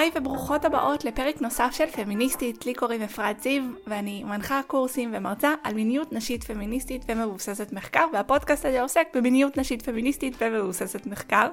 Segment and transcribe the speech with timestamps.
[0.00, 5.54] היי וברוכות הבאות לפרק נוסף של פמיניסטית, לי קוראים אפרת זיו ואני מנחה קורסים ומרצה
[5.64, 11.48] על מיניות נשית פמיניסטית ומבוססת מחקר והפודקאסט הזה עוסק במיניות נשית פמיניסטית ומבוססת מחקר.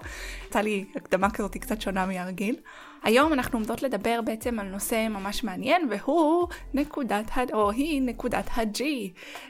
[0.47, 2.55] יצא לי הקדמה כזאת קצת שונה מהרגיל.
[3.07, 7.41] היום אנחנו עומדות לדבר בעצם על נושא ממש מעניין והוא נקודת ה...
[7.53, 8.81] או היא נקודת ה-G.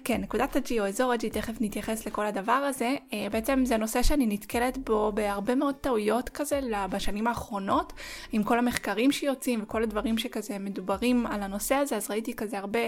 [0.04, 2.96] כן, נקודת ה-G או אזור ה-G, תכף נתייחס לכל הדבר הזה.
[3.14, 7.94] אה, בעצם זה נושא שאני נתקלת בו בהרבה מאוד טעויות כזה בשנים האחרונות,
[8.32, 12.80] עם כל המחקרים שיוצאים וכל הדברים שכזה מדוברים על הנושא הזה, אז ראיתי כזה הרבה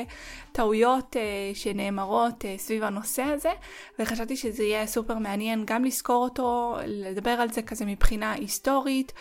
[0.52, 1.22] טעויות אה,
[1.54, 3.52] שנאמרות אה, סביב הנושא הזה,
[4.00, 9.14] וחשבתי שזה יהיה סופר מעניין גם לזכור אותו, לדבר על זה כזה מבחינה היסטורית,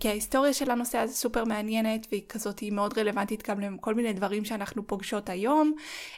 [0.00, 4.12] כי ההיסטוריה של הנושא הזה סופר מעניינת והיא כזאת היא מאוד רלוונטית גם לכל מיני
[4.12, 5.72] דברים שאנחנו פוגשות היום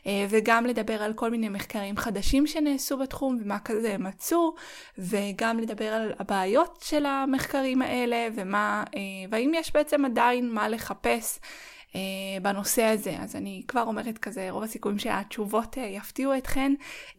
[0.06, 4.54] אה, וגם לדבר על כל מיני מחקרים חדשים שנעשו בתחום ומה כזה הם מצאו
[4.98, 11.39] וגם לדבר על הבעיות של המחקרים האלה ומה אה, והאם יש בעצם עדיין מה לחפש
[11.94, 12.00] אה,
[12.42, 13.17] בנושא הזה.
[13.20, 16.72] אז אני כבר אומרת כזה, רוב הסיכויים שהתשובות אה, יפתיעו אתכן.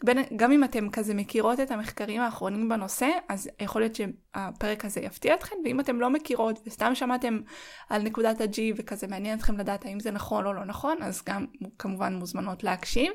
[0.04, 5.02] בין, גם אם אתם כזה מכירות את המחקרים האחרונים בנושא, אז יכול להיות שהפרק הזה
[5.02, 7.40] יפתיע אתכן, ואם אתם לא מכירות וסתם שמעתם
[7.90, 11.46] על נקודת ה-G וכזה מעניין אתכם לדעת האם זה נכון או לא נכון, אז גם
[11.80, 13.12] כמובן מוזמנות להקשיב.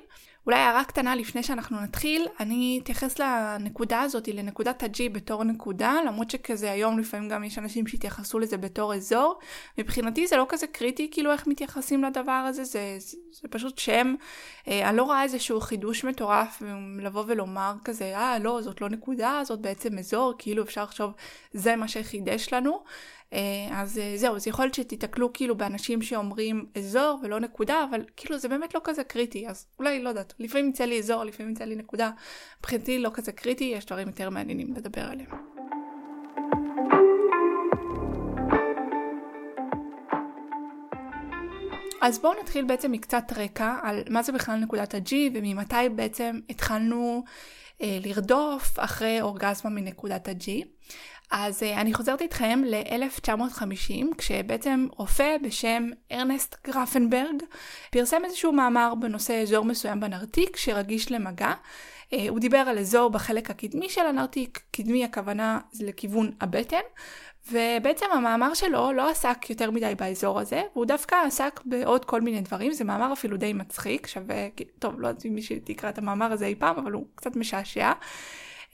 [0.46, 6.30] אולי הערה קטנה לפני שאנחנו נתחיל, אני אתייחס לנקודה הזאת, לנקודת ה-G בתור נקודה, למרות
[6.30, 9.38] שכזה היום לפעמים גם יש אנשים שהתייחסו לזה בתור אזור.
[9.78, 14.14] מבחינתי זה לא כזה קריטי כאילו איך מתייחסים לדבר הזה, זה, זה, זה פשוט שם.
[14.68, 16.62] אה, אני לא רואה איזשהו חידוש מטורף
[16.98, 21.10] לבוא ולומר כזה, אה לא, זאת לא נקודה, זאת בעצם אזור, כאילו אפשר לחשוב
[21.52, 22.82] זה מה שחידש לנו.
[23.34, 28.04] אה, אז אה, זהו, אז יכול להיות שתיתקלו כאילו באנשים שאומרים אזור ולא נקודה, אבל
[28.16, 31.52] כאילו זה באמת לא כזה קריטי, אז אולי לא יודעת, לפעמים יצא לי אזור, לפעמים
[31.52, 32.10] יצא לי נקודה,
[32.60, 35.30] מבחינתי לא כזה קריטי, יש דברים יותר מעניינים לדבר עליהם.
[42.02, 47.24] אז בואו נתחיל בעצם מקצת רקע על מה זה בכלל נקודת ה-G וממתי בעצם התחלנו
[47.82, 50.73] אה, לרדוף אחרי אורגזמה מנקודת ה-G.
[51.36, 57.42] אז uh, אני חוזרת איתכם ל-1950, כשבעצם רופא בשם ארנסט גרפנברג
[57.90, 61.52] פרסם איזשהו מאמר בנושא אזור מסוים בנרתיק שרגיש למגע.
[62.10, 66.84] Uh, הוא דיבר על אזור בחלק הקדמי של הנרתיק, קדמי הכוונה זה לכיוון הבטן,
[67.52, 72.40] ובעצם המאמר שלו לא עסק יותר מדי באזור הזה, והוא דווקא עסק בעוד כל מיני
[72.40, 76.32] דברים, זה מאמר אפילו די מצחיק, שווה, טוב, לא יודעת אם מישהו תקרא את המאמר
[76.32, 77.92] הזה אי פעם, אבל הוא קצת משעשע.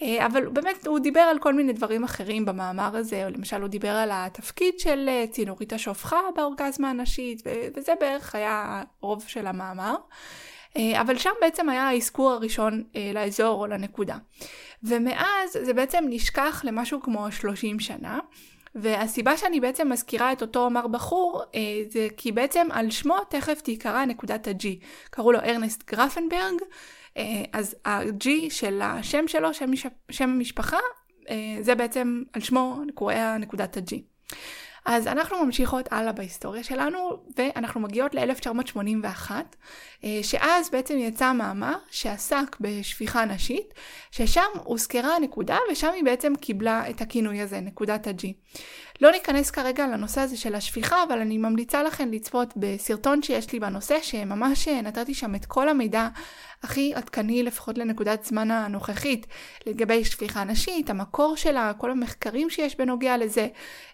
[0.02, 3.90] אה, אבל באמת הוא דיבר על כל מיני דברים אחרים במאמר הזה, למשל הוא דיבר
[3.90, 7.42] על התפקיד של אה, צינורית השופחה באורגזמה הנשית,
[7.76, 9.94] וזה בערך היה הרוב של המאמר.
[10.76, 12.82] אה, אבל שם בעצם היה האזכור הראשון
[13.14, 14.16] לאזור או לנקודה.
[14.82, 18.18] ומאז זה בעצם נשכח למשהו כמו 30 שנה.
[18.74, 23.60] והסיבה שאני בעצם מזכירה את אותו מר בחור, אה, זה כי בעצם על שמו תכף
[23.60, 24.66] תיקרא נקודת ה-G.
[25.10, 26.54] קראו לו ארנסט גרפנברג,
[27.52, 29.70] אז ה-G של השם שלו, שם,
[30.10, 30.78] שם המשפחה,
[31.30, 33.94] אה, זה בעצם על שמו קורא נקודת ה-G.
[34.86, 39.40] אז אנחנו ממשיכות הלאה בהיסטוריה שלנו, ואנחנו מגיעות ל-1981, אה,
[40.22, 43.74] שאז בעצם יצא מאמר שעסק בשפיכה נשית,
[44.10, 48.26] ששם הוזכרה הנקודה, ושם היא בעצם קיבלה את הכינוי הזה, נקודת ה-G.
[49.00, 53.60] לא ניכנס כרגע לנושא הזה של השפיכה, אבל אני ממליצה לכם לצפות בסרטון שיש לי
[53.60, 56.08] בנושא, שממש נתתי שם את כל המידע
[56.62, 59.26] הכי עדכני לפחות לנקודת זמן הנוכחית
[59.66, 63.48] לגבי שפיכה נשית, המקור שלה, כל המחקרים שיש בנוגע לזה.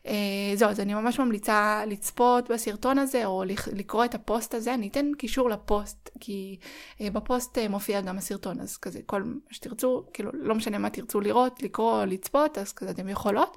[0.07, 0.13] אה,
[0.55, 5.07] זהו, אז אני ממש ממליצה לצפות בסרטון הזה או לקרוא את הפוסט הזה, אני אתן
[5.19, 6.57] קישור לפוסט, כי
[7.01, 10.91] אה, בפוסט אה, מופיע גם הסרטון, אז כזה כל מה שתרצו, כאילו לא משנה מה
[10.91, 13.57] תרצו לראות, לקרוא, לצפות, אז כזה אתם יכולות.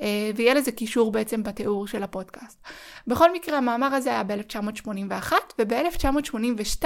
[0.00, 2.58] אה, ויהיה לזה קישור בעצם בתיאור של הפודקאסט.
[3.06, 6.84] בכל מקרה, המאמר הזה היה ב-1981, וב-1982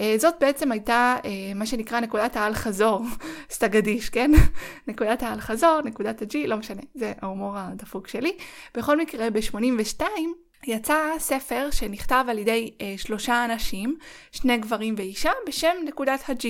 [0.00, 1.16] אה, זאת בעצם הייתה
[1.54, 3.00] מה שנקרא נקודת האל חזור,
[3.50, 4.30] סטגדיש, כן?
[4.88, 8.36] נקודת האל חזור, נקודת ה-G, לא משנה, זה ההומור הדפוק שלי.
[8.74, 10.02] בכל מקרה, ב-82
[10.66, 13.96] יצא ספר שנכתב על ידי אה, שלושה אנשים,
[14.32, 16.46] שני גברים ואישה, בשם נקודת ה-G.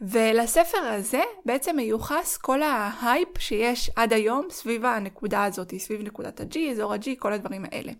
[0.00, 6.58] ולספר הזה בעצם מיוחס כל ההייפ שיש עד היום סביב הנקודה הזאת, סביב נקודת ה-G,
[6.70, 7.92] אזור ה-G, כל הדברים האלה.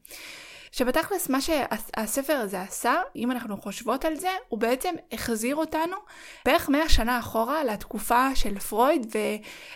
[0.72, 5.96] שבתכלס מה שהספר הזה עשה, אם אנחנו חושבות על זה, הוא בעצם החזיר אותנו
[6.44, 9.16] בערך 100 שנה אחורה לתקופה של פרויד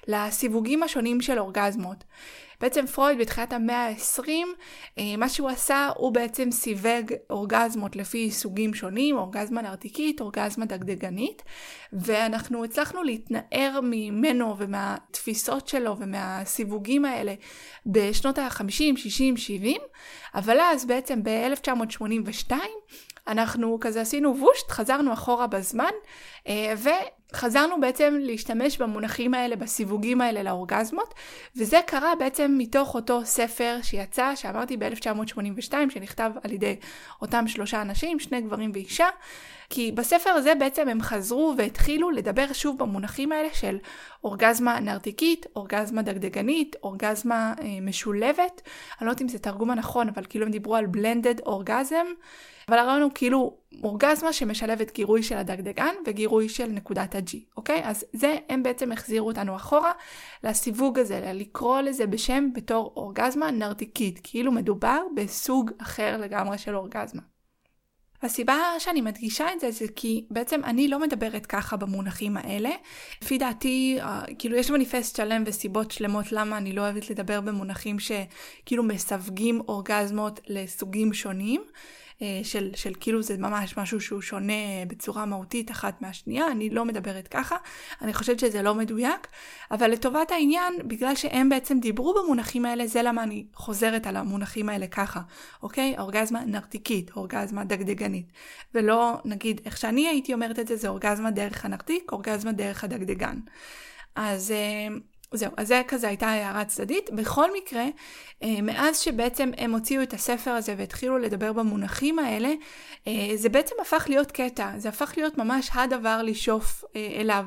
[0.09, 2.05] ולסיווגים השונים של אורגזמות.
[2.61, 4.29] בעצם פרויד בתחילת המאה ה-20,
[4.99, 11.43] אה, מה שהוא עשה, הוא בעצם סיווג אורגזמות לפי סוגים שונים, אורגזמה נרתיקית, אורגזמה דגדגנית,
[11.93, 17.35] ואנחנו הצלחנו להתנער ממנו ומהתפיסות שלו ומהסיווגים האלה
[17.87, 19.81] בשנות ה-50, 60, 70,
[20.35, 22.53] אבל אז בעצם ב-1982,
[23.29, 25.93] אנחנו כזה עשינו וושט, חזרנו אחורה בזמן,
[27.33, 31.15] וחזרנו בעצם להשתמש במונחים האלה, בסיווגים האלה לאורגזמות,
[31.57, 36.77] וזה קרה בעצם מתוך אותו ספר שיצא, שאמרתי ב-1982, שנכתב על ידי
[37.23, 39.09] אותם שלושה אנשים, שני גברים ואישה,
[39.71, 43.79] כי בספר הזה בעצם הם חזרו והתחילו לדבר שוב במונחים האלה של
[44.25, 48.63] אורגזמה נרתיקית, אורגזמה דגדגנית, אורגזמה אה, משולבת.
[49.01, 52.07] אני לא יודעת אם זה תרגום הנכון, אבל כאילו הם דיברו על blended אורגזם.
[52.69, 57.81] אבל הרעיון הוא כאילו אורגזמה שמשלבת גירוי של הדגדגן וגירוי של נקודת ה-G, אוקיי?
[57.85, 59.93] אז זה, הם בעצם החזירו אותנו אחורה
[60.45, 67.23] לסיווג הזה, לקרוא לזה בשם בתור אורגזמה נרתיקית, כאילו מדובר בסוג אחר לגמרי של אורגזמה.
[68.23, 72.71] הסיבה שאני מדגישה את זה זה כי בעצם אני לא מדברת ככה במונחים האלה.
[73.23, 74.05] לפי דעתי, uh,
[74.39, 80.41] כאילו יש מניפסט שלם וסיבות שלמות למה אני לא אוהבת לדבר במונחים שכאילו מסווגים אורגזמות
[80.49, 81.63] לסוגים שונים.
[82.23, 86.85] אה, של, של כאילו זה ממש משהו שהוא שונה בצורה מהותית אחת מהשנייה, אני לא
[86.85, 87.57] מדברת ככה,
[88.03, 89.27] אני חושבת שזה לא מדויק,
[89.71, 94.69] אבל לטובת העניין, בגלל שהם בעצם דיברו במונחים האלה, זה למה אני חוזרת על המונחים
[94.69, 95.21] האלה ככה,
[95.63, 95.95] אוקיי?
[95.99, 98.33] אורגזמה נרתיקית, אורגזמה דגדגנית,
[98.75, 103.39] ולא נגיד איך שאני הייתי אומרת את זה, זה אורגזמה דרך הנרתיק, אורגזמה דרך הדגדגן.
[104.15, 104.97] אז אה,
[105.33, 107.11] זהו, אז זה כזה הייתה הערה צדדית.
[107.11, 107.85] בכל מקרה,
[108.43, 112.53] אה, מאז שבעצם הם הוציאו את הספר הזה והתחילו לדבר במונחים האלה,
[113.07, 117.45] אה, זה בעצם הפך להיות קטע, זה הפך להיות ממש הדבר לשאוף אה, אליו.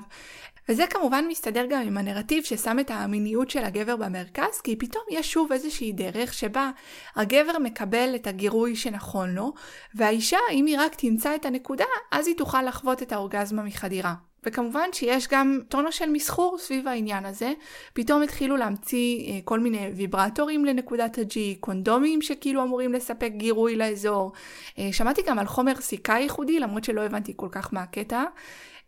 [0.69, 5.31] וזה כמובן מסתדר גם עם הנרטיב ששם את המיניות של הגבר במרכז, כי פתאום יש
[5.31, 6.71] שוב איזושהי דרך שבה
[7.15, 9.53] הגבר מקבל את הגירוי שנכון לו,
[9.95, 14.13] והאישה, אם היא רק תמצא את הנקודה, אז היא תוכל לחוות את האורגזמה מחדירה.
[14.43, 17.53] וכמובן שיש גם טונה של מסחור סביב העניין הזה.
[17.93, 24.31] פתאום התחילו להמציא אה, כל מיני ויברטורים לנקודת ה-G, קונדומים שכאילו אמורים לספק גירוי לאזור.
[24.79, 28.23] אה, שמעתי גם על חומר סיכה ייחודי, למרות שלא הבנתי כל כך מה הקטע.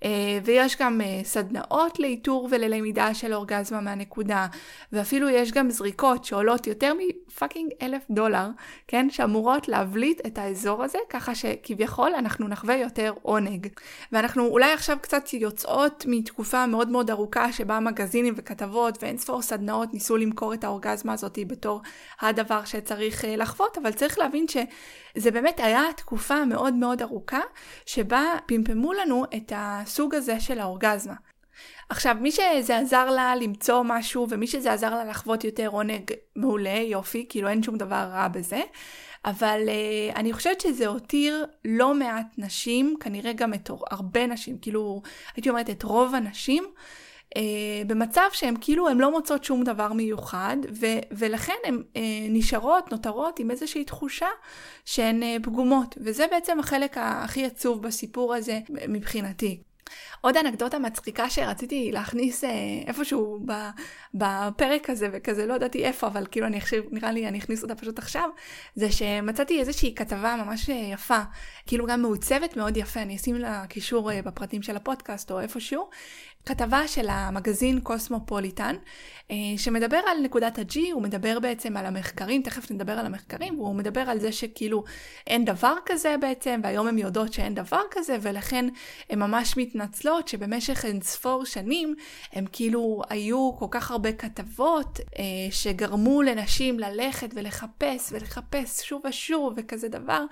[0.03, 4.47] אה, ויש גם אה, סדנאות לאיתור וללמידה של אורגזמה מהנקודה,
[4.91, 8.47] ואפילו יש גם זריקות שעולות יותר מפאקינג אלף דולר,
[8.88, 13.67] כן, שאמורות להבליט את האזור הזה, ככה שכביכול אנחנו נחווה יותר עונג.
[14.11, 19.94] ואנחנו אולי עכשיו קצת יוצאות מתקופה מאוד מאוד ארוכה שבה מגזינים וכתבות ואין ספור סדנאות
[19.94, 21.81] ניסו למכור את האורגזמה הזאת בתור
[22.21, 24.57] הדבר שצריך אה, לחוות, אבל צריך להבין ש...
[25.15, 27.42] זה באמת היה תקופה מאוד מאוד ארוכה
[27.86, 31.13] שבה פמפמו לנו את הסוג הזה של האורגזמה.
[31.89, 36.77] עכשיו, מי שזה עזר לה למצוא משהו ומי שזה עזר לה לחוות יותר עונג מעולה,
[36.77, 38.62] יופי, כאילו אין שום דבר רע בזה,
[39.25, 45.01] אבל uh, אני חושבת שזה הותיר לא מעט נשים, כנראה גם את הרבה נשים, כאילו
[45.36, 46.63] הייתי אומרת את רוב הנשים,
[47.88, 53.40] במצב שהן כאילו הן לא מוצאות שום דבר מיוחד, ו, ולכן הן אה, נשארות, נותרות
[53.40, 54.28] עם איזושהי תחושה
[54.86, 59.64] שהן אה, פגומות, וזה בעצם החלק הכי עצוב בסיפור הזה מבחינתי.
[60.22, 62.50] עוד אנקדוטה מצחיקה שרציתי להכניס אה,
[62.88, 63.46] איפשהו
[64.14, 67.75] בפרק הזה, וכזה לא ידעתי איפה, אבל כאילו אני חושב, נראה לי אני אכניס אותה
[67.75, 68.30] פשוט עכשיו,
[68.75, 71.20] זה שמצאתי איזושהי כתבה ממש אה, יפה,
[71.66, 75.90] כאילו גם מעוצבת מאוד יפה, אני אשים לה קישור אה, בפרטים של הפודקאסט או איפשהו,
[76.45, 78.75] כתבה של המגזין קוסמופוליטן,
[79.31, 83.75] אה, שמדבר על נקודת ה-G, הוא מדבר בעצם על המחקרים, תכף נדבר על המחקרים, והוא
[83.75, 84.84] מדבר על זה שכאילו
[85.27, 88.65] אין דבר כזה בעצם, והיום הן יודעות שאין דבר כזה, ולכן
[89.10, 91.96] הן ממש מתנצלות שבמשך אין ספור שנים,
[92.34, 99.53] הם כאילו היו כל כך הרבה כתבות אה, שגרמו לנשים ללכת ולחפש ולחפש שוב ושוב
[99.58, 100.25] וכזה דבר,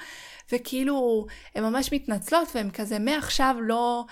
[0.52, 4.06] וכאילו הן ממש מתנצלות והן כזה מעכשיו לא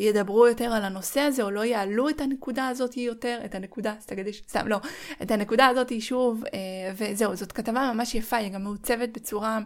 [0.00, 4.32] ידברו יותר על הנושא הזה, או לא יעלו את הנקודה הזאת יותר, את הנקודה, תגידי,
[4.32, 4.76] סתם לא,
[5.22, 6.58] את הנקודה הזאת שוב, אה,
[6.96, 9.58] וזהו, זאת כתבה ממש יפה, היא גם מעוצבת בצורה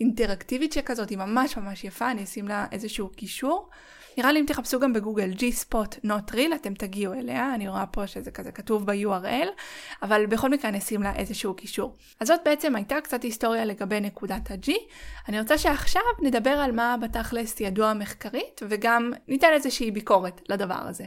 [0.00, 3.68] אינטראקטיבית שכזאת, היא ממש ממש יפה, אני אשים לה איזשהו קישור.
[4.18, 8.06] נראה לי אם תחפשו גם בגוגל G-Spot Not Real אתם תגיעו אליה, אני רואה פה
[8.06, 9.48] שזה כזה כתוב ב-URL,
[10.02, 11.96] אבל בכל מקרה אני אשים לה איזשהו קישור.
[12.20, 14.72] אז זאת בעצם הייתה קצת היסטוריה לגבי נקודת ה-G.
[15.28, 21.04] אני רוצה שעכשיו נדבר על מה בתכלס ידוע מחקרית, וגם ניתן איזושהי ביקורת לדבר הזה.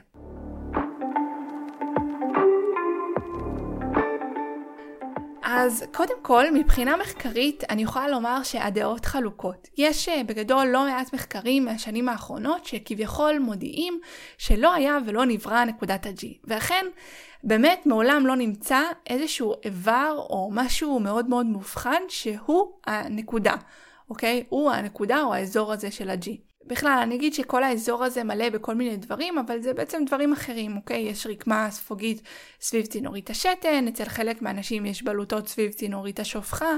[5.49, 9.67] אז קודם כל, מבחינה מחקרית, אני יכולה לומר שהדעות חלוקות.
[9.77, 13.99] יש אה, בגדול לא מעט מחקרים מהשנים האחרונות שכביכול מודיעים
[14.37, 16.25] שלא היה ולא נברא נקודת ה-G.
[16.43, 16.85] ואכן,
[17.43, 23.55] באמת מעולם לא נמצא איזשהו איבר או משהו מאוד מאוד מובחן שהוא הנקודה,
[24.09, 24.43] אוקיי?
[24.49, 26.29] הוא הנקודה או האזור הזה של ה-G.
[26.67, 30.75] בכלל, אני אגיד שכל האזור הזה מלא בכל מיני דברים, אבל זה בעצם דברים אחרים,
[30.75, 31.01] אוקיי?
[31.01, 32.21] יש רקמה ספוגית
[32.61, 36.71] סביב צינורית השתן, אצל חלק מהאנשים יש בלוטות סביב צינורית השופחה,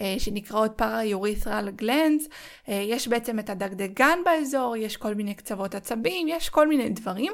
[0.00, 2.28] אה, שנקראות פרה-יורית'רל גלנדס,
[2.68, 7.32] אה, יש בעצם את הדגדגן באזור, יש כל מיני קצוות עצבים, יש כל מיני דברים,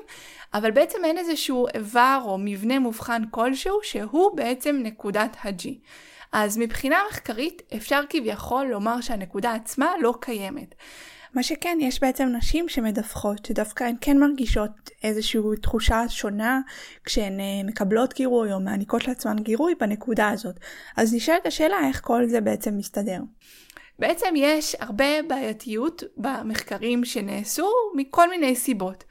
[0.55, 5.69] אבל בעצם אין איזשהו איבר או מבנה מובחן כלשהו, שהוא בעצם נקודת ה-G.
[6.33, 10.75] אז מבחינה מחקרית אפשר כביכול לומר שהנקודה עצמה לא קיימת.
[11.35, 14.71] מה שכן, יש בעצם נשים שמדווחות, שדווקא הן כן מרגישות
[15.03, 16.61] איזושהי תחושה שונה
[17.05, 20.55] כשהן אה, מקבלות גירוי או מעניקות לעצמן גירוי בנקודה הזאת.
[20.97, 23.21] אז נשאלת השאלה איך כל זה בעצם מסתדר.
[23.99, 29.05] בעצם יש הרבה בעייתיות במחקרים שנעשו מכל מיני סיבות.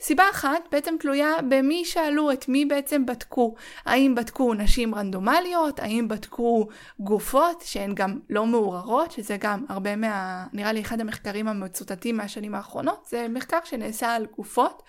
[0.00, 3.54] סיבה אחת בעצם תלויה במי שאלו את מי בעצם בדקו.
[3.84, 6.68] האם בדקו נשים רנדומליות, האם בדקו
[7.00, 10.46] גופות שהן גם לא מעוררות, שזה גם הרבה מה...
[10.52, 14.82] נראה לי אחד המחקרים המצוטטים מהשנים האחרונות, זה מחקר שנעשה על גופות.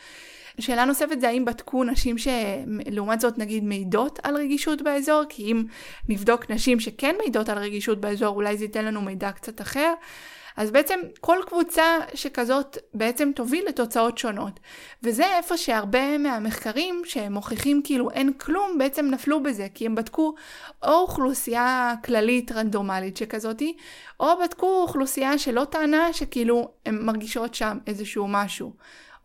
[0.59, 5.63] שאלה נוספת זה האם בדקו נשים שלעומת זאת נגיד מעידות על רגישות באזור, כי אם
[6.09, 9.93] נבדוק נשים שכן מעידות על רגישות באזור אולי זה ייתן לנו מידע קצת אחר.
[10.57, 14.59] אז בעצם כל קבוצה שכזאת בעצם תוביל לתוצאות שונות.
[15.03, 20.35] וזה איפה שהרבה מהמחקרים שמוכיחים כאילו אין כלום בעצם נפלו בזה, כי הם בדקו
[20.83, 23.77] או אוכלוסייה כללית רנדומלית שכזאתי,
[24.19, 28.73] או בדקו אוכלוסייה שלא טענה שכאילו הן מרגישות שם איזשהו משהו,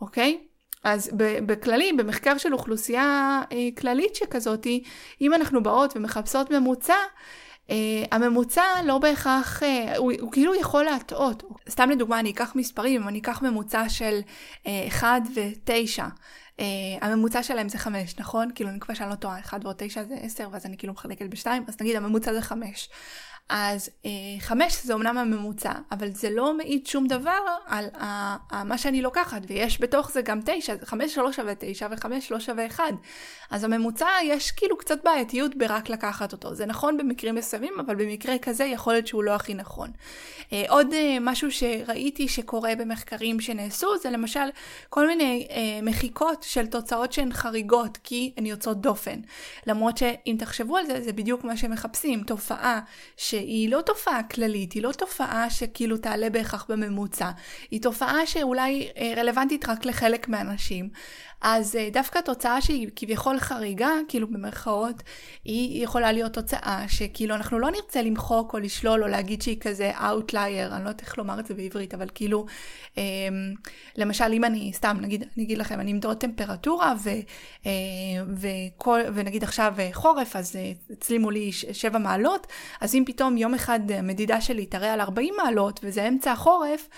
[0.01, 0.39] אוקיי?
[0.85, 1.11] אז
[1.47, 4.83] בכללי, במחקר של אוכלוסייה אה, כללית שכזאתי,
[5.21, 6.95] אם אנחנו באות ומחפשות ממוצע,
[8.11, 11.43] הממוצע לא בהכרח, uh, הוא, הוא כאילו יכול להטעות.
[11.69, 14.21] סתם לדוגמה, אני אקח מספרים, אני אקח ממוצע של
[14.65, 16.01] uh, 1 ו-9.
[16.01, 16.63] Uh,
[17.01, 18.51] הממוצע שלהם זה 5, נכון?
[18.55, 21.27] כאילו, אני מקווה שאני לא טועה, 1 ועוד 9 זה 10, ואז אני כאילו מחלקת
[21.27, 22.89] ב-2, אז נגיד הממוצע זה 5.
[23.53, 28.65] אז אה, חמש זה אומנם הממוצע, אבל זה לא מעיד שום דבר על ה, ה,
[28.65, 32.67] מה שאני לוקחת, ויש בתוך זה גם תשע, חמש לא שווה תשע וחמש לא שווה
[32.67, 32.93] אחד.
[33.51, 36.55] אז הממוצע יש כאילו קצת בעייתיות ברק לקחת אותו.
[36.55, 39.91] זה נכון במקרים מסוימים, אבל במקרה כזה יכול להיות שהוא לא הכי נכון.
[40.53, 44.49] אה, עוד אה, משהו שראיתי שקורה במחקרים שנעשו, זה למשל
[44.89, 49.21] כל מיני אה, מחיקות של תוצאות שהן חריגות, כי הן יוצאות דופן.
[49.67, 52.81] למרות שאם תחשבו על זה, זה בדיוק מה שמחפשים, תופעה
[53.17, 53.35] ש...
[53.41, 57.31] שהיא לא תופעה כללית, היא לא תופעה שכאילו תעלה בהכרח בממוצע,
[57.71, 60.89] היא תופעה שאולי אה, רלוונטית רק לחלק מהאנשים.
[61.41, 65.03] אז אה, דווקא תוצאה שהיא כביכול חריגה, כאילו במרכאות,
[65.45, 69.93] היא יכולה להיות תוצאה שכאילו אנחנו לא נרצה למחוק או לשלול או להגיד שהיא כזה
[69.99, 72.47] Outlier, אני לא יודעת איך לומר את זה בעברית, אבל כאילו,
[72.99, 73.03] אה,
[73.97, 77.11] למשל אם אני, סתם נגיד, אני אגיד לכם, אני אמדוד טמפרטורה ו,
[77.67, 77.73] אה,
[78.37, 80.57] וכל, ונגיד עכשיו אה, חורף, אז
[80.93, 82.47] אצלי מולי 7 מעלות,
[82.81, 86.89] אז אם פתאום יום אחד המדידה שלי תראה על 40 מעלות וזה אמצע החורף,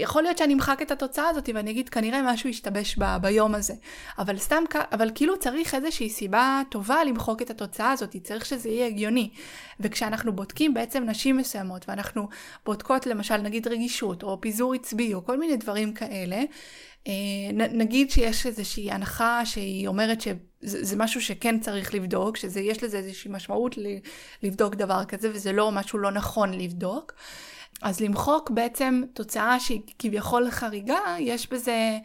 [0.00, 3.74] יכול להיות שאני אמחק את התוצאה הזאת ואני אגיד כנראה משהו השתבש ב, ביום הזה.
[4.18, 8.86] אבל סתם, אבל כאילו צריך איזושהי סיבה טובה למחוק את התוצאה הזאת, צריך שזה יהיה
[8.86, 9.30] הגיוני.
[9.80, 12.28] וכשאנחנו בודקים בעצם נשים מסוימות ואנחנו
[12.66, 16.42] בודקות למשל נגיד רגישות או פיזור עצבי או כל מיני דברים כאלה,
[17.06, 17.12] אה,
[17.52, 23.74] נגיד שיש איזושהי הנחה שהיא אומרת שזה משהו שכן צריך לבדוק, שיש לזה איזושהי משמעות
[24.42, 27.12] לבדוק דבר כזה וזה לא משהו לא נכון לבדוק.
[27.82, 31.98] אז למחוק בעצם תוצאה שהיא כביכול חריגה, יש בזה,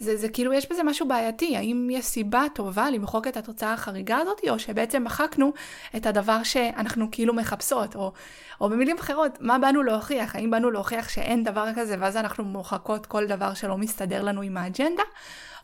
[0.00, 1.56] זה, זה כאילו יש בזה משהו בעייתי.
[1.56, 5.52] האם יש סיבה טובה למחוק את התוצאה החריגה הזאת, או שבעצם מחקנו
[5.96, 8.12] את הדבר שאנחנו כאילו מחפשות, או,
[8.60, 10.36] או במילים אחרות, מה באנו להוכיח?
[10.36, 14.56] האם באנו להוכיח שאין דבר כזה, ואז אנחנו מוחקות כל דבר שלא מסתדר לנו עם
[14.56, 15.02] האג'נדה?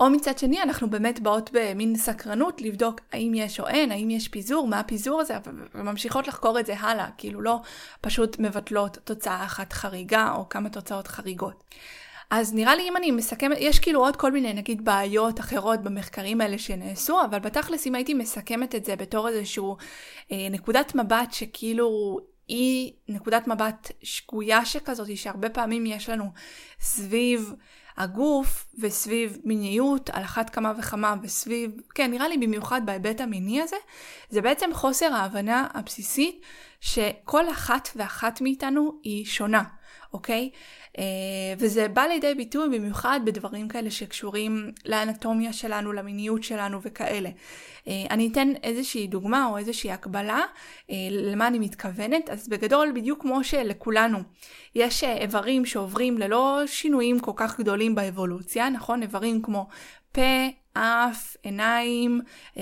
[0.01, 4.29] או מצד שני, אנחנו באמת באות במין סקרנות לבדוק האם יש או אין, האם יש
[4.29, 5.35] פיזור, מה הפיזור הזה,
[5.75, 7.61] וממשיכות לחקור את זה הלאה, כאילו לא
[8.01, 11.65] פשוט מבטלות תוצאה אחת חריגה או כמה תוצאות חריגות.
[12.31, 16.41] אז נראה לי אם אני מסכמת, יש כאילו עוד כל מיני נגיד בעיות אחרות במחקרים
[16.41, 19.77] האלה שנעשו, אבל בתכלס אם הייתי מסכמת את זה בתור איזשהו
[20.33, 22.19] אה, נקודת מבט שכאילו
[22.49, 26.25] היא נקודת מבט שגויה שכזאת, שהרבה פעמים יש לנו
[26.81, 27.55] סביב
[27.97, 33.77] הגוף וסביב מיניות על אחת כמה וכמה וסביב, כן, נראה לי במיוחד בהיבט המיני הזה,
[34.31, 36.41] זה בעצם חוסר ההבנה הבסיסית
[36.81, 39.63] שכל אחת ואחת מאיתנו היא שונה.
[40.17, 40.51] אוקיי?
[40.99, 41.05] אה,
[41.59, 47.29] וזה בא לידי ביטוי במיוחד בדברים כאלה שקשורים לאנטומיה שלנו, למיניות שלנו וכאלה.
[47.89, 50.41] אה, אני אתן איזושהי דוגמה או איזושהי הקבלה
[50.91, 52.31] אה, למה אני מתכוונת.
[52.31, 54.19] אז בגדול, בדיוק כמו שלכולנו
[54.75, 59.03] יש איברים שעוברים ללא שינויים כל כך גדולים באבולוציה, נכון?
[59.03, 59.67] איברים כמו
[60.13, 62.21] פה, אף, עיניים,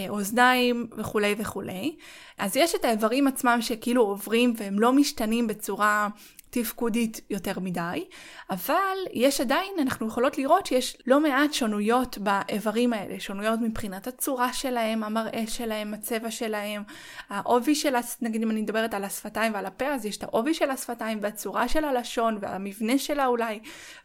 [0.09, 1.97] אוזניים וכולי וכולי.
[2.39, 6.09] אז יש את האיברים עצמם שכאילו עוברים והם לא משתנים בצורה
[6.55, 8.05] תפקודית יותר מדי,
[8.51, 14.53] אבל יש עדיין, אנחנו יכולות לראות שיש לא מעט שונויות באיברים האלה, שונויות מבחינת הצורה
[14.53, 16.83] שלהם, המראה שלהם, הצבע שלהם,
[17.31, 20.71] העובי של, נגיד אם אני מדברת על השפתיים ועל הפה, אז יש את העובי של
[20.71, 23.61] השפתיים והצורה של הלשון והמבנה שלה אולי,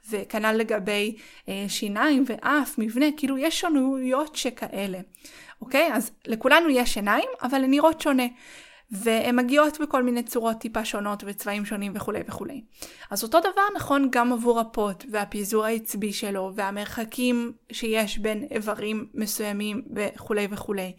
[0.09, 1.15] וכנ"ל לגבי
[1.49, 4.99] אה, שיניים ואף, מבנה, כאילו יש שונויות שכאלה.
[5.61, 5.93] אוקיי?
[5.93, 8.27] אז לכולנו יש עיניים, אבל הן נראות שונה.
[8.91, 12.61] והן מגיעות בכל מיני צורות טיפה שונות וצבעים שונים וכולי וכולי.
[13.09, 19.81] אז אותו דבר נכון גם עבור הפוט והפיזור העצבי שלו והמרחקים שיש בין איברים מסוימים
[19.95, 20.91] וכולי וכולי.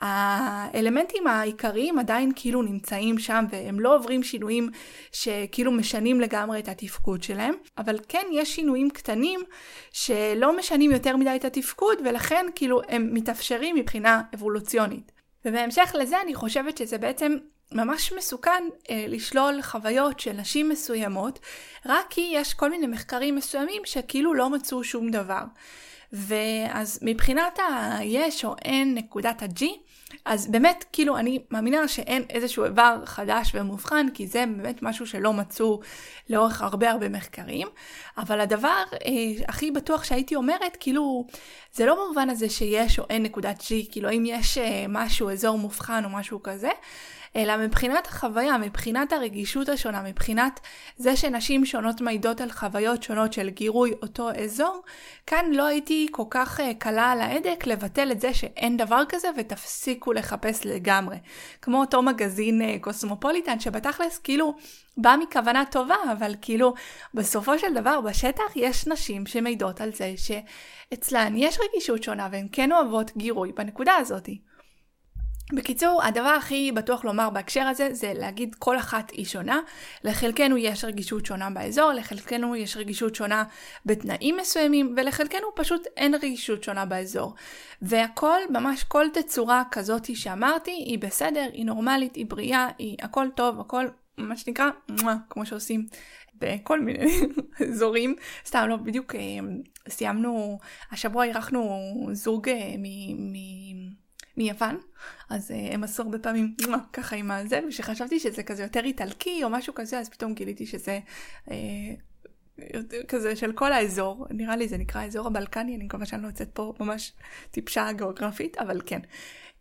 [0.00, 4.68] האלמנטים העיקריים עדיין כאילו נמצאים שם והם לא עוברים שינויים
[5.12, 9.40] שכאילו משנים לגמרי את התפקוד שלהם, אבל כן יש שינויים קטנים
[9.92, 15.21] שלא משנים יותר מדי את התפקוד ולכן כאילו הם מתאפשרים מבחינה אבולוציונית.
[15.44, 17.36] ובהמשך לזה אני חושבת שזה בעצם
[17.72, 21.38] ממש מסוכן אה, לשלול חוויות של נשים מסוימות,
[21.86, 25.42] רק כי יש כל מיני מחקרים מסוימים שכאילו לא מצאו שום דבר.
[26.12, 29.64] ואז מבחינת ה-יש או אין נקודת ה-G,
[30.24, 35.32] אז באמת, כאילו, אני מאמינה שאין איזשהו איבר חדש ומובחן, כי זה באמת משהו שלא
[35.32, 35.80] מצאו
[36.30, 37.68] לאורך הרבה הרבה מחקרים.
[38.18, 41.26] אבל הדבר אה, הכי בטוח שהייתי אומרת, כאילו,
[41.72, 45.58] זה לא במובן הזה שיש או אין נקודת G, כאילו, אם יש אה, משהו, אזור
[45.58, 46.70] מובחן או משהו כזה,
[47.36, 50.60] אלא מבחינת החוויה, מבחינת הרגישות השונה, מבחינת
[50.96, 54.82] זה שנשים שונות מעידות על חוויות שונות של גירוי אותו אזור,
[55.26, 59.28] כאן לא הייתי כל כך uh, קלה על ההדק לבטל את זה שאין דבר כזה
[59.36, 61.16] ותפסיקו לחפש לגמרי.
[61.62, 64.54] כמו אותו מגזין uh, קוסמופוליטן שבתכלס כאילו
[64.96, 66.74] בא מכוונה טובה, אבל כאילו
[67.14, 72.72] בסופו של דבר בשטח יש נשים שמעידות על זה שאצלן יש רגישות שונה והן כן
[72.72, 74.51] אוהבות גירוי בנקודה הזאתי.
[75.54, 79.60] בקיצור, הדבר הכי בטוח לומר בהקשר הזה זה להגיד כל אחת היא שונה.
[80.04, 83.44] לחלקנו יש רגישות שונה באזור, לחלקנו יש רגישות שונה
[83.86, 87.34] בתנאים מסוימים, ולחלקנו פשוט אין רגישות שונה באזור.
[87.82, 93.60] והכל, ממש כל תצורה כזאת שאמרתי, היא בסדר, היא נורמלית, היא בריאה, היא הכל טוב,
[93.60, 93.86] הכל
[94.18, 94.70] מה שנקרא,
[95.30, 95.86] כמו שעושים
[96.34, 97.06] בכל מיני
[97.70, 98.16] אזורים.
[98.46, 99.20] סתם, לא, בדיוק אה,
[99.88, 100.58] סיימנו,
[100.90, 101.80] השבוע אירחנו
[102.12, 102.82] זוג אה, מ...
[103.32, 103.91] מ-
[104.36, 104.78] מיוון,
[105.30, 106.54] אז uh, הם עשו הרבה פעמים
[106.92, 111.00] ככה עם הזה, ושחשבתי שזה כזה יותר איטלקי או משהו כזה, אז פתאום גיליתי שזה
[111.46, 111.50] uh,
[113.08, 116.48] כזה של כל האזור, נראה לי זה נקרא אזור הבלקני, אני מקווה שאני לא יוצאת
[116.52, 117.12] פה ממש
[117.50, 119.00] טיפשה גיאוגרפית, אבל כן.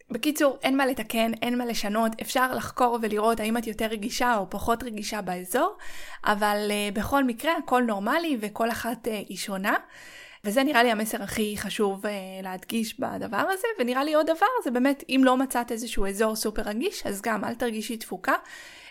[0.10, 4.49] בקיצור, אין מה לתקן, אין מה לשנות, אפשר לחקור ולראות האם את יותר רגישה או
[4.49, 5.77] פחות רגישה באזור,
[6.25, 9.75] אבל uh, בכל מקרה הכל נורמלי וכל אחת uh, היא שונה.
[10.43, 12.10] וזה נראה לי המסר הכי חשוב uh,
[12.43, 16.62] להדגיש בדבר הזה, ונראה לי עוד דבר, זה באמת, אם לא מצאת איזשהו אזור סופר
[16.62, 18.34] רגיש, אז גם אל תרגישי תפוקה.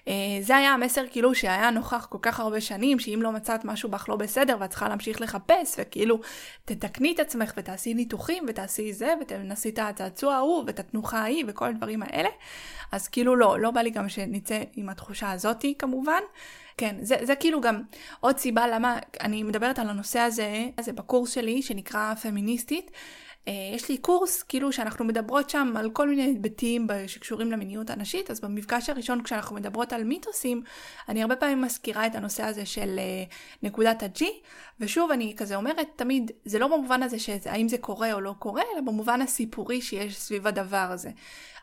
[0.04, 0.08] Uh,
[0.40, 4.08] זה היה המסר כאילו שהיה נוכח כל כך הרבה שנים, שאם לא מצאת משהו בך
[4.08, 6.20] לא בסדר ואת צריכה להמשיך לחפש, וכאילו
[6.64, 11.66] תתקני את עצמך ותעשי ניתוחים ותעשי זה ותנסי את הצעצוע ההוא ואת התנוחה ההיא וכל
[11.66, 12.28] הדברים האלה,
[12.92, 16.20] אז כאילו לא, לא בא לי גם שנצא עם התחושה הזאתי כמובן.
[16.80, 17.82] כן, זה, זה כאילו גם
[18.20, 22.90] עוד סיבה למה אני מדברת על הנושא הזה, זה בקורס שלי שנקרא פמיניסטית.
[22.90, 28.30] Uh, יש לי קורס כאילו שאנחנו מדברות שם על כל מיני היבטים שקשורים למיניות הנשית,
[28.30, 30.62] אז במפגש הראשון כשאנחנו מדברות על מיתוסים,
[31.08, 34.24] אני הרבה פעמים מזכירה את הנושא הזה של uh, נקודת ה-G,
[34.80, 38.62] ושוב אני כזה אומרת תמיד, זה לא במובן הזה שהאם זה קורה או לא קורה,
[38.72, 41.10] אלא במובן הסיפורי שיש סביב הדבר הזה.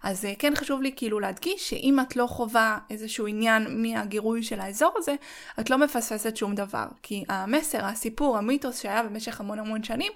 [0.07, 4.59] אז uh, כן חשוב לי כאילו להדגיש שאם את לא חווה איזשהו עניין מהגירוי של
[4.59, 5.15] האזור הזה,
[5.59, 6.85] את לא מפספסת שום דבר.
[7.03, 10.11] כי המסר, הסיפור, המיתוס שהיה במשך המון המון שנים,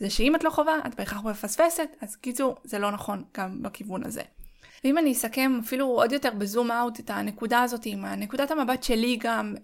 [0.00, 4.06] זה שאם את לא חווה, את בהכרח מפספסת, אז קיצור, זה לא נכון גם בכיוון
[4.06, 4.22] הזה.
[4.84, 9.16] ואם אני אסכם אפילו עוד יותר בזום אאוט את הנקודה הזאת עם הנקודת המבט שלי
[9.20, 9.54] גם,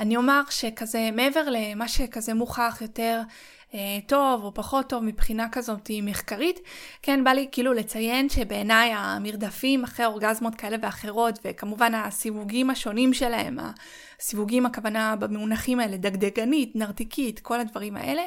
[0.00, 3.24] אני אומר שכזה מעבר למה שכזה מוכח יותר אה,
[4.06, 6.60] טוב או פחות טוב מבחינה כזאת מחקרית,
[7.02, 13.58] כן בא לי כאילו לציין שבעיניי המרדפים אחרי אורגזמות כאלה ואחרות וכמובן הסיווגים השונים שלהם,
[14.20, 18.22] הסיווגים הכוונה במונחים האלה, דגדגנית, נרתיקית, כל הדברים האלה,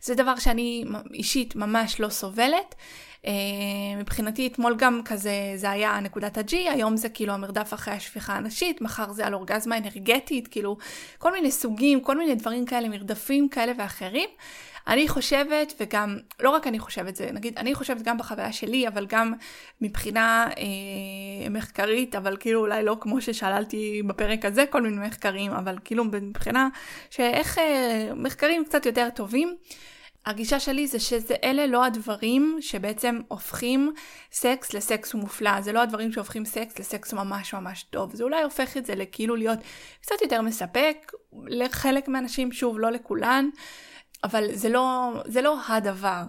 [0.00, 2.74] זה דבר שאני אישית ממש לא סובלת.
[3.98, 8.80] מבחינתי אתמול גם כזה, זה היה נקודת ה-G, היום זה כאילו המרדף אחרי השפיכה הנשית,
[8.80, 10.76] מחר זה על אורגזמה אנרגטית, כאילו
[11.18, 14.28] כל מיני סוגים, כל מיני דברים כאלה, מרדפים כאלה ואחרים.
[14.86, 19.06] אני חושבת, וגם, לא רק אני חושבת זה, נגיד, אני חושבת גם בחוויה שלי, אבל
[19.06, 19.32] גם
[19.80, 25.76] מבחינה אה, מחקרית, אבל כאילו אולי לא כמו ששאלתי בפרק הזה כל מיני מחקרים, אבל
[25.84, 26.68] כאילו מבחינה
[27.10, 29.56] שאיך אה, מחקרים קצת יותר טובים.
[30.26, 33.92] הגישה שלי זה שאלה לא הדברים שבעצם הופכים
[34.32, 38.76] סקס לסקס מופלא, זה לא הדברים שהופכים סקס לסקס ממש ממש טוב, זה אולי הופך
[38.76, 39.58] את זה לכאילו להיות
[40.00, 41.12] קצת יותר מספק
[41.46, 43.48] לחלק מהאנשים, שוב, לא לכולן,
[44.24, 46.22] אבל זה לא, זה לא הדבר.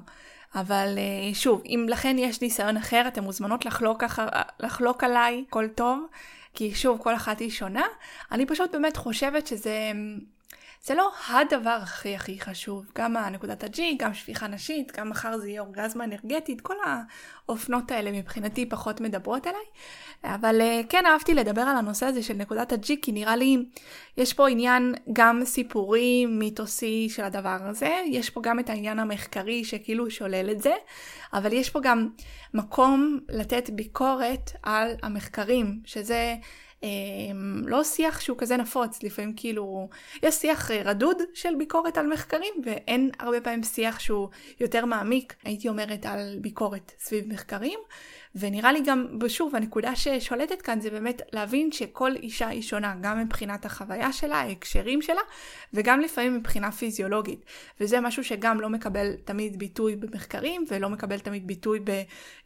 [0.56, 4.28] אבל אה, שוב, אם לכן יש ניסיון אחר, אתן מוזמנות לחלוק, אחר,
[4.60, 6.06] לחלוק עליי, הכל טוב,
[6.54, 7.86] כי שוב, כל אחת היא שונה.
[8.32, 9.92] אני פשוט באמת חושבת שזה...
[10.86, 15.50] זה לא הדבר הכי הכי חשוב, גם הנקודת ה-G, גם שפיכה נשית, גם מחר זה
[15.50, 19.65] יהיה אורגזמה אנרגטית, כל האופנות האלה מבחינתי פחות מדברות אליי.
[20.24, 23.58] אבל אה, כן אהבתי לדבר על הנושא הזה של נקודת ה-G, כי נראה לי
[24.17, 29.63] יש פה עניין גם סיפורי, מיתוסי של הדבר הזה, יש פה גם את העניין המחקרי
[29.63, 30.74] שכאילו שולל את זה,
[31.34, 32.10] אבל יש פה גם
[32.54, 36.36] מקום לתת ביקורת על המחקרים, שזה...
[36.84, 39.89] אמ, לא שיח שהוא כזה נפוץ, לפעמים כאילו,
[40.24, 45.36] יש שיח אה, רדוד של ביקורת על מחקרים, ואין הרבה פעמים שיח שהוא יותר מעמיק,
[45.43, 47.80] הייתי אומרת, על ביקורת סביב מחקרים.
[48.36, 53.19] ונראה לי גם, שוב, הנקודה ששולטת כאן זה באמת להבין שכל אישה היא שונה, גם
[53.19, 55.22] מבחינת החוויה שלה, ההקשרים שלה,
[55.74, 57.46] וגם לפעמים מבחינה פיזיולוגית.
[57.80, 61.89] וזה משהו שגם לא מקבל תמיד ביטוי במחקרים, ולא מקבל תמיד ביטוי ב...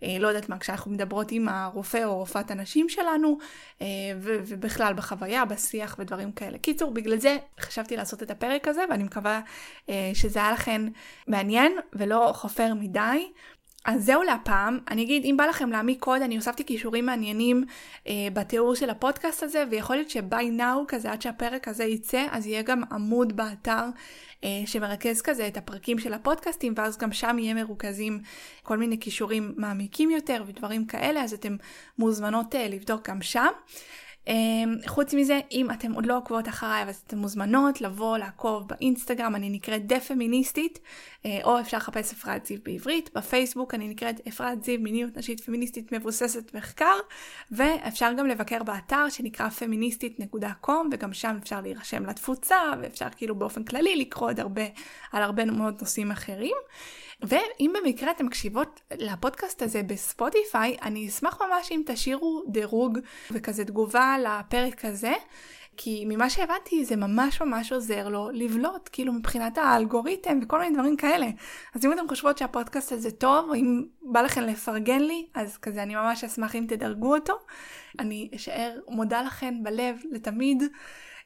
[0.03, 3.37] אה, לא יודעת מה, כשאנחנו מדברות עם הרופא או רופאת הנשים שלנו,
[3.81, 3.87] אה,
[4.21, 6.57] ובכלל בחוויה, בשיח ודברים כאלה.
[6.57, 9.41] קיצור, בגלל זה חשבתי לעשות את הפרק הזה, ואני מקווה
[9.89, 10.87] אה, שזה היה לכם
[11.27, 13.27] מעניין ולא חופר מדי.
[13.87, 14.79] אז זהו להפעם.
[14.91, 17.63] אני אגיד, אם בא לכם להעמיק קוד, אני הוספתי כישורים מעניינים
[18.07, 22.47] אה, בתיאור של הפודקאסט הזה, ויכול להיות ש-by now, כזה עד שהפרק הזה יצא, אז
[22.47, 23.83] יהיה גם עמוד באתר
[24.43, 28.19] אה, שמרכז כזה את הפרקים של הפודקאסטים, ואז גם שם יהיה מרוכזים
[28.63, 31.55] כל מיני כישורים מעמיקים יותר ודברים כאלה, אז אתם
[31.97, 33.51] מוזמנות אה, לבדוק גם שם.
[34.27, 39.35] אמ, חוץ מזה, אם אתם עוד לא עוקבות אחריי, אז אתן מוזמנות לבוא לעקוב באינסטגרם,
[39.35, 40.79] אני נקראת דה פמיניסטית,
[41.25, 45.91] אה, או אפשר לחפש אפרת זיו בעברית, בפייסבוק אני נקראת אפרת זיו מיניות נשית פמיניסטית
[45.91, 46.95] מבוססת מחקר,
[47.51, 53.95] ואפשר גם לבקר באתר שנקרא פמיניסטית.com, וגם שם אפשר להירשם לתפוצה, ואפשר כאילו באופן כללי
[53.95, 54.65] לקרוא עוד הרבה
[55.11, 56.55] על הרבה מאוד נושאים אחרים.
[57.21, 62.99] ואם במקרה אתם מקשיבות לפודקאסט הזה בספוטיפיי, אני אשמח ממש אם תשאירו דירוג
[63.31, 65.13] וכזה תגובה לפרק הזה.
[65.77, 70.97] כי ממה שהבנתי זה ממש ממש עוזר לו לבלוט, כאילו מבחינת האלגוריתם וכל מיני דברים
[70.97, 71.27] כאלה.
[71.75, 75.83] אז אם אתם חושבות שהפודקאסט הזה טוב, או אם בא לכם לפרגן לי, אז כזה
[75.83, 77.33] אני ממש אשמח אם תדרגו אותו.
[77.99, 80.63] אני אשאר מודה לכם בלב לתמיד,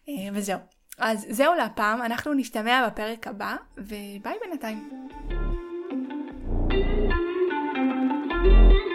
[0.10, 0.60] אה, וזהו.
[0.98, 5.11] אז זהו להפעם, אנחנו נשתמע בפרק הבא, וביי בינתיים.
[8.44, 8.91] Thank you.